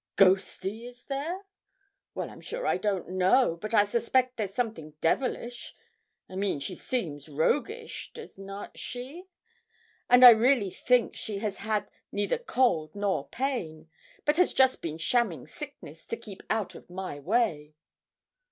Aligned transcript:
'Ghosty 0.15 0.87
is 0.87 1.05
there? 1.05 1.45
well, 2.15 2.31
I'm 2.31 2.41
sure 2.41 2.65
I 2.65 2.77
don't 2.77 3.07
know, 3.09 3.55
but 3.61 3.71
I 3.75 3.83
suspect 3.85 4.35
there's 4.35 4.51
something 4.55 4.95
devilish 4.99 5.75
I 6.27 6.35
mean, 6.35 6.59
she 6.59 6.73
seems 6.73 7.29
roguish 7.29 8.09
does 8.11 8.39
not 8.39 8.79
she? 8.79 9.25
And 10.09 10.25
I 10.25 10.31
really 10.31 10.71
think 10.71 11.15
she 11.15 11.37
has 11.37 11.57
had 11.57 11.91
neither 12.11 12.39
cold 12.39 12.95
nor 12.95 13.27
pain, 13.29 13.91
but 14.25 14.37
has 14.37 14.53
just 14.55 14.81
been 14.81 14.97
shamming 14.97 15.45
sickness, 15.45 16.07
to 16.07 16.17
keep 16.17 16.41
out 16.49 16.73
of 16.73 16.89
my 16.89 17.19
way.' 17.19 17.75